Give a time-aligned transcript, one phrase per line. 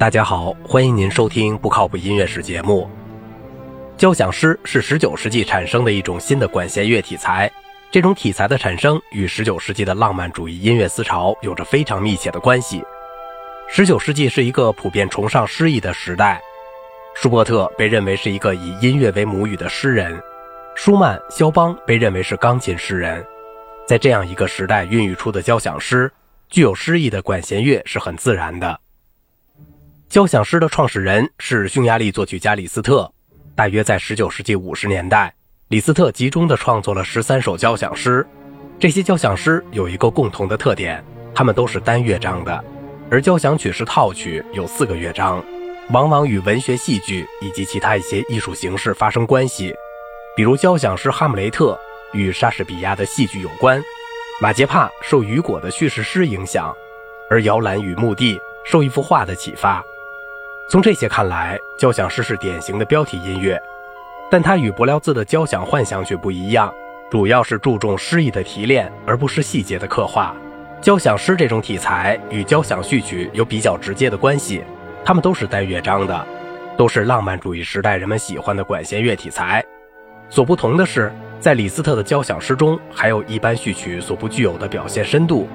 [0.00, 2.88] 大家好，欢迎您收听不靠谱音乐史节目。
[3.98, 7.52] 交响诗是19世纪产生的一种新的管弦乐题材，
[7.90, 12.82] 这种题材的产生与19世纪的浪漫主义音乐思潮有着非常密切的关系。
[13.74, 16.40] 19世纪是一个普遍崇尚诗意的时代，
[17.14, 20.18] 舒伯特被认为是一个以音乐为母语的诗人，
[20.74, 23.22] 舒曼、肖邦被认为是钢琴诗人。
[23.86, 26.10] 在这样一个时代孕育出的交响诗，
[26.48, 28.80] 具有诗意的管弦乐是很自然的。
[30.10, 33.08] 交响诗的创始人是匈牙利作曲家李斯特，
[33.54, 35.32] 大约在19世纪50年代，
[35.68, 38.26] 李斯特集中地创作了13首交响诗。
[38.80, 41.00] 这些交响诗有一个共同的特点，
[41.32, 42.64] 它们都是单乐章的，
[43.08, 45.40] 而交响曲是套曲，有四个乐章，
[45.92, 49.72] 往往与文学、戏剧以及其他一些艺术形式发生关系。
[50.36, 51.78] 比如交响诗《哈姆雷特》
[52.18, 53.80] 与莎士比亚的戏剧有关，
[54.40, 56.74] 《马杰帕》受雨果的叙事诗影响，
[57.30, 59.80] 而《摇篮与墓地》受一幅画的启发。
[60.70, 63.60] 从这些看来，交响诗是典型的标题音乐，
[64.30, 66.72] 但它与柏辽兹的交响幻想曲不一样，
[67.10, 70.32] 主要是注重诗意的提炼，而不是细节的刻画。
[70.80, 74.62] 交响诗这种题材与交响序曲有比较直接的关系，
[75.04, 76.24] 它们都是单乐章的，
[76.76, 79.64] 都是浪漫主义时代人们喜欢的管弦乐题材。
[80.28, 85.48] 所不同的是，在李斯特的交响诗中，还有一般序曲所不具有的表现深度。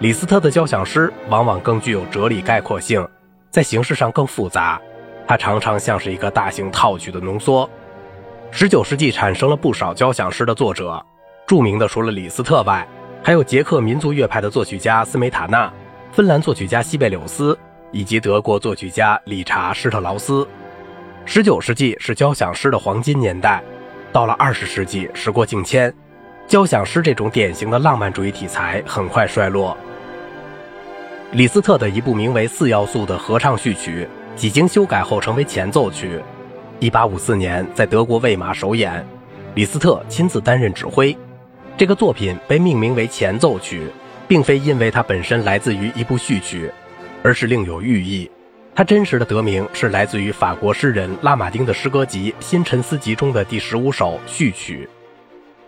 [0.00, 3.06] 李斯特的交响诗往往更具有哲理概括性。
[3.50, 4.80] 在形式上更复杂，
[5.26, 7.68] 它常常像是一个大型套曲的浓缩。
[8.52, 11.04] 十九世纪产生了不少交响诗的作者，
[11.46, 12.86] 著名的除了李斯特外，
[13.22, 15.72] 还有捷克民族乐派的作曲家斯梅塔纳、
[16.12, 17.58] 芬兰作曲家西贝柳斯
[17.92, 20.46] 以及德国作曲家理查施特劳斯。
[21.24, 23.62] 十九世纪是交响诗的黄金年代，
[24.12, 25.92] 到了二十世纪，时过境迁，
[26.46, 29.76] 交响诗这种典型的浪漫主义题材很快衰落。
[31.32, 36.20] 李斯特的一部名为《四要素》的合唱序曲，几经修改后成为前奏曲。
[36.80, 39.06] 1854年在德国魏玛首演，
[39.54, 41.16] 李斯特亲自担任指挥。
[41.76, 43.86] 这个作品被命名为前奏曲，
[44.26, 46.68] 并非因为它本身来自于一部序曲，
[47.22, 48.28] 而是另有寓意。
[48.74, 54.88] 它真实的得名是来自于法国诗人拉马丁的诗歌集《新沉思集》中的第十五首序曲。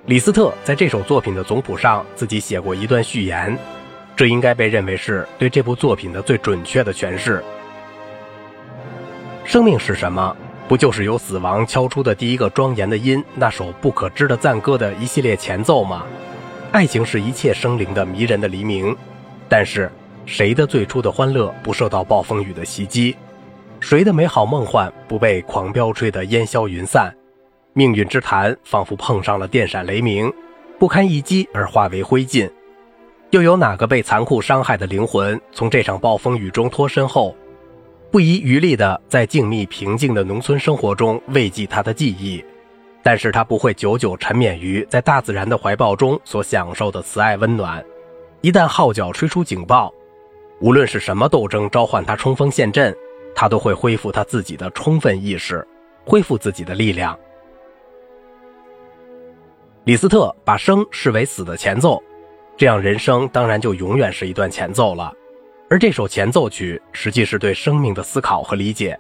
[0.07, 3.57] 李斯特在这首作品的总谱上自己写过一段序言。
[4.15, 7.43] 这应该被认为是对这部作品的最准确的诠释。
[9.45, 10.37] 生命是什么？
[10.69, 16.05] 不就是由死亡敲出的第一个庄严的音，那首不可知的赞歌的一系列前奏吗？
[16.71, 18.97] 爱情是一切生灵的迷人的黎明。
[19.49, 19.91] 但是，
[20.25, 23.15] 谁的最初的欢乐不受到暴风雨的袭击？
[23.81, 27.13] 谁的美好梦幻不被狂飙吹得烟消云散？
[27.75, 30.33] 命运之谈仿佛碰上了电闪雷鸣，
[30.79, 32.49] 不堪一击而化为灰烬。
[33.33, 37.35] 又有哪个被残酷伤害的灵魂，从这场暴风雨中脱身后，
[38.11, 42.45] 不遗余力地在静谧平静的农村生活中慰藉他的记忆？
[43.03, 47.83] 但是他不会久久沉湎于在大自然的怀抱中所享受的慈爱温暖。
[48.43, 49.91] 一旦号角吹出警报，
[50.61, 52.95] 无论是什么斗争召唤他冲锋陷阵，
[53.35, 55.67] 他都会恢复他自己的充分意识，
[56.05, 57.19] 恢复自己的力量。
[59.85, 61.99] 李斯特把生视为死的前奏。
[62.57, 65.13] 这样，人生当然就永远是一段前奏了。
[65.69, 68.99] 而这首前奏曲实际是对生命的思考和理解。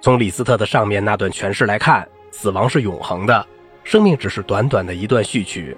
[0.00, 3.46] 从李斯特的上面那段诠释来看，死亡是永恒的，
[3.82, 5.76] 生命只是短短的一段序曲。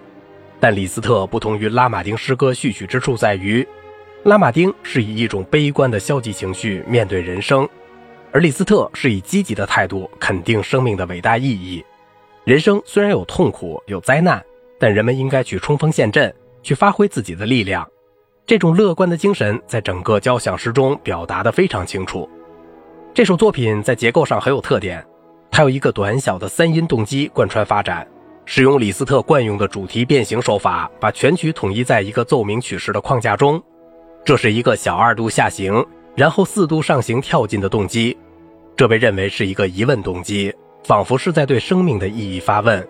[0.58, 3.66] 但李斯特不同于拉马丁诗歌序曲之处在于，
[4.24, 7.68] 拉马丁是以一种悲观的消极情绪面对人生，
[8.32, 11.84] 而李斯特是以积极的态度肯定生命的伟大意义。
[12.42, 14.44] 人生虽然有痛苦有灾难，
[14.80, 16.34] 但人们应该去冲锋陷阵。
[16.66, 17.88] 去发挥自己的力量，
[18.44, 22.28] 这种乐观的精神在整个交响诗中表达得非常清楚。
[23.14, 25.06] 这首作品在结构上很有特点，
[25.48, 28.04] 它有一个短小的三音动机贯穿发展，
[28.46, 33.62] 使用李斯特惯用的主题变形手法，把全曲统一在一个奏鸣曲式的框架中。
[34.24, 35.86] 这是一个小二度下行，
[36.16, 38.18] 然后四度上行跳进的动机，
[38.76, 40.52] 这被认为是一个疑问动机，
[40.82, 42.84] 仿佛是在对生命的意义发问。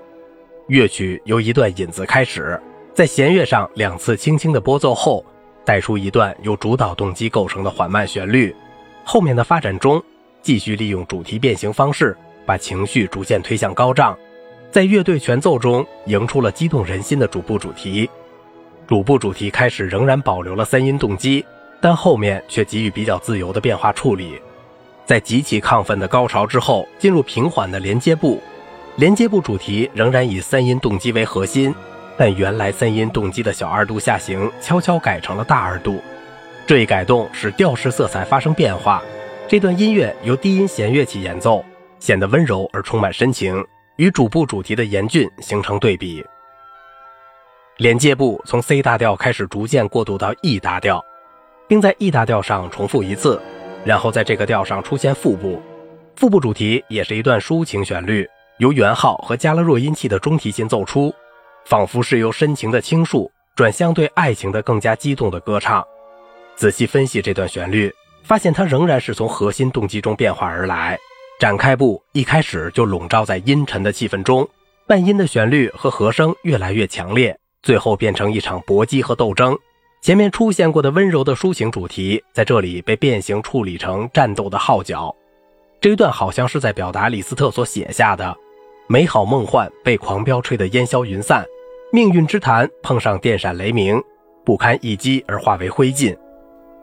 [0.69, 2.59] 乐曲由一段引子开始。
[2.97, 5.23] 在弦乐上两次轻轻的拨奏后，
[5.67, 8.57] 带出一段由主导动机构成的缓慢旋律。
[9.05, 10.03] 后面的发展中，
[10.41, 12.17] 继续利用主题变形方式，
[12.47, 14.17] 把情绪逐渐推向高涨。
[14.71, 18.09] 在乐队全奏中，迎出了激动人心的主部主题。
[18.87, 21.45] 主部主题开始仍然保留了三音动机，
[21.83, 24.41] 但后面却给予比较自由的变化处理。
[25.05, 28.41] 在极其亢奋的高潮之后，进入平缓的连接部，
[28.97, 31.75] 连接部主题仍然以三音动机为核心。
[32.17, 36.03] 但原来三音动机的小二度下行悄悄改成了大二度，
[36.67, 39.03] 这一改动使调式色彩发生变化，
[39.47, 41.65] 这段音乐由低音弦乐器演奏，
[42.01, 43.65] 显得温柔而充满深情，
[43.97, 46.25] 与主部主题的严峻形成对比。
[47.77, 51.05] 连接部从 C 大调开始，逐渐过渡到 E 大调，
[51.69, 53.39] 并在 E 大调上重复一次，
[53.85, 55.61] 然后在这个调上出现副部。
[56.17, 58.27] 副部主题也是一段抒情旋律，
[58.57, 61.15] 由圆号和加了弱音器的中提琴奏出，
[61.67, 65.85] 仿佛是由深情的倾诉转向对爱情的更加激动的歌唱。
[66.55, 67.93] 仔细分析这段旋律，
[68.23, 70.97] 发现它仍然是从核心动机中变化而来。
[71.41, 74.49] 展开部一开始就笼罩在阴沉的气氛中，
[74.87, 77.37] 半音的旋律和和声越来越强烈。
[77.63, 79.59] 最后变成一场搏击和斗争。
[80.01, 85.13] 前面出现过的温柔的抒情主题，在这里被变形处理成战斗的号角。
[85.81, 88.37] 这一段好像是在表达李斯特所写下的：
[88.87, 91.45] 美好梦幻被狂飙吹得烟消云散，
[91.93, 94.03] 命运之坛碰上电闪雷鸣，
[94.45, 96.17] 不堪一击而化为灰烬。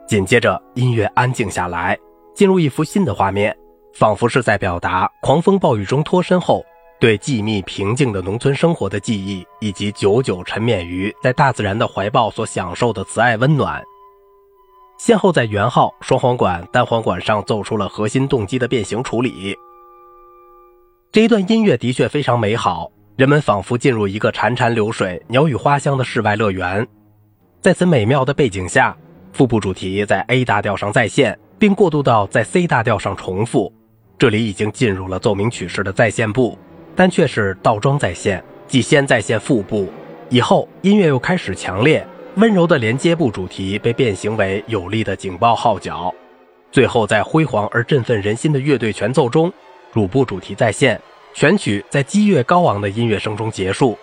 [0.06, 1.98] 紧接着音乐安静下来，
[2.34, 3.54] 进入一幅新的画面，
[3.92, 6.64] 仿佛是在表达狂风暴雨中脱身后。
[7.00, 13.82] 对寂密平静的农村生活的记忆，以及久久沉湎于在大自然的怀抱所享受的慈爱温暖，
[14.96, 19.54] 先后在圆号、双簧管、单簧管上奏出了核心动机的变形处理。
[21.12, 26.84] 这一段音乐的确非常美好，人们仿佛进入一个潺潺流水、鸟语花香的世外乐园。
[27.60, 28.96] 在此美妙的背景下，
[29.32, 33.72] 副部主题在 A 大调上再现，并过渡到在 C 大调上重复，
[34.18, 36.58] 这里已经进入了奏鸣曲式的再现部。
[36.96, 39.88] 但却是倒装再现，即先再现副部，
[40.28, 46.12] 以后音乐又开始强烈、温柔的连接部主题被变形为有力的警报号角，
[46.72, 49.52] 最后在辉煌而振奋人心的乐队全奏中，
[49.92, 51.00] 主部主题再现，
[51.34, 53.98] 选曲在激越高昂的音乐声中结束。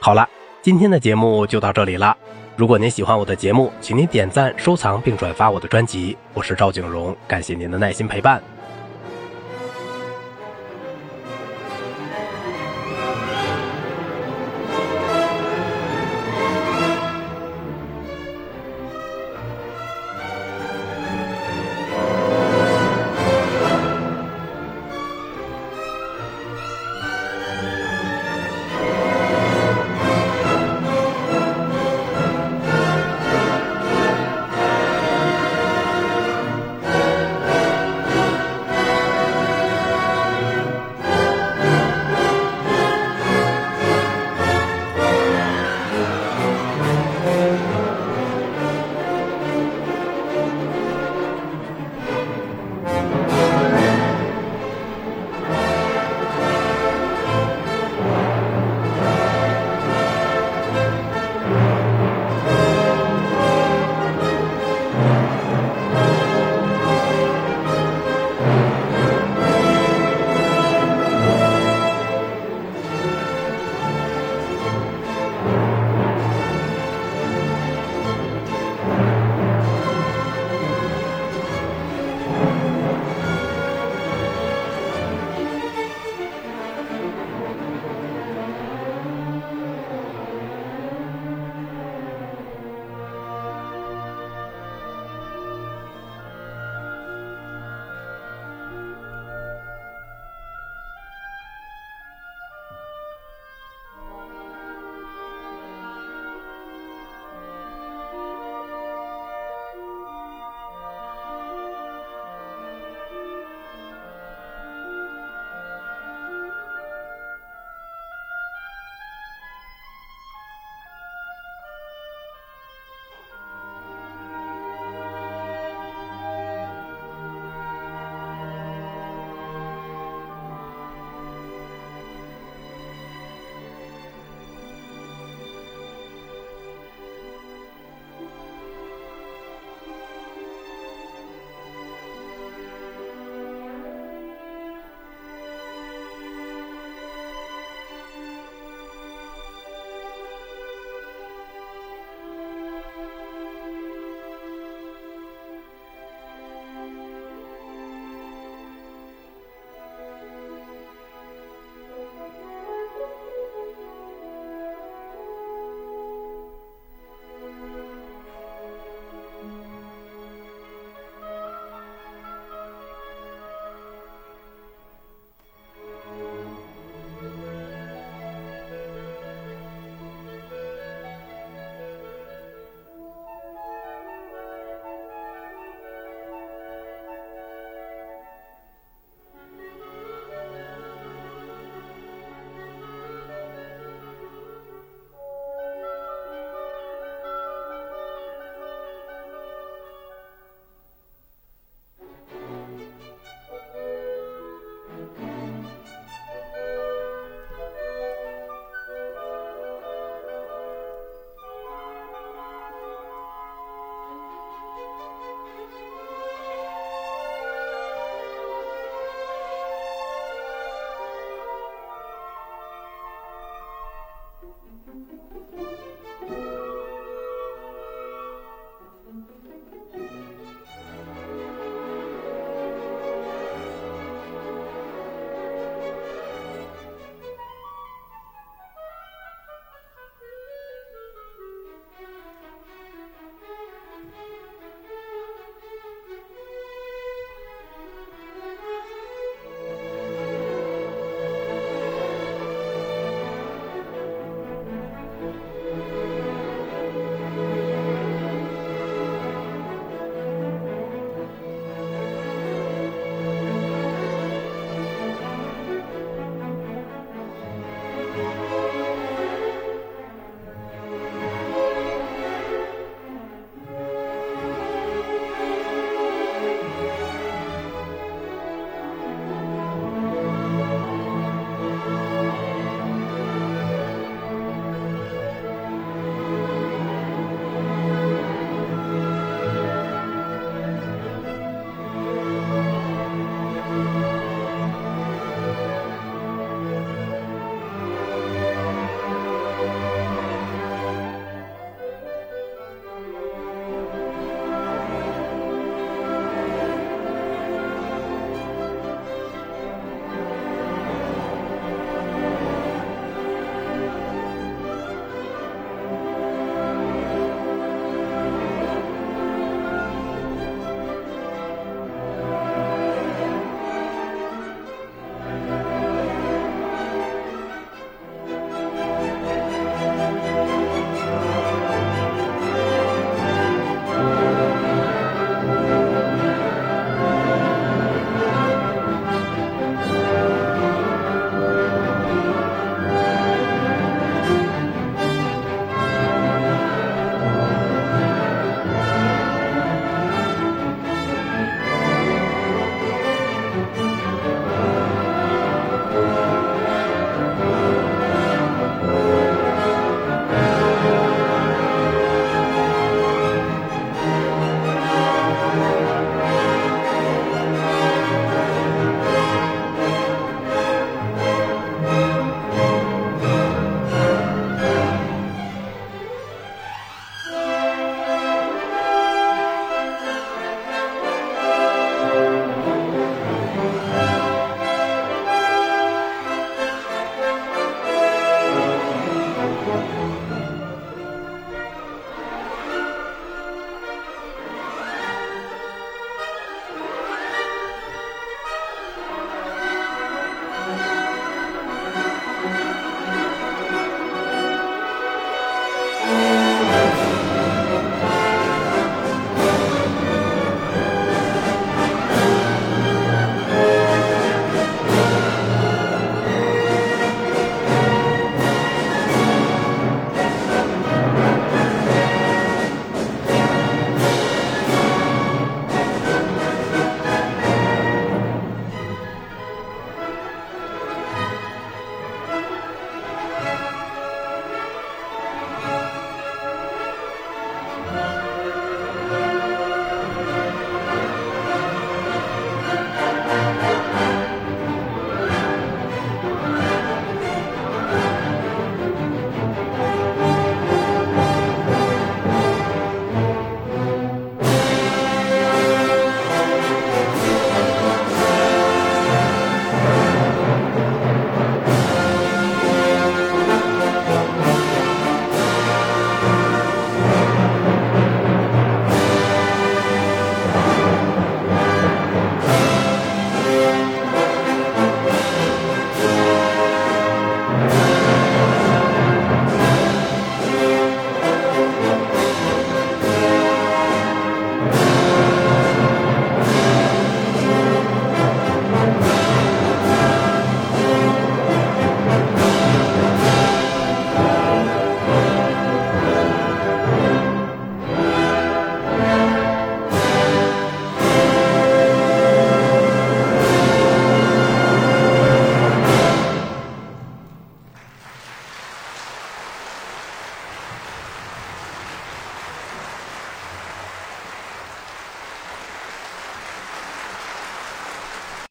[0.00, 0.28] 好了，
[0.62, 2.16] 今天的节目就到这里了。
[2.54, 6.16] 如果您喜欢我的节目，请您点赞、收藏并转发我的专辑。
[6.32, 8.40] 我是赵景荣，感谢您的耐心陪伴。